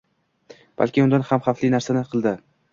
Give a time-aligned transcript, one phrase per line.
[0.83, 2.37] balki undan ham xavfli narsani qildi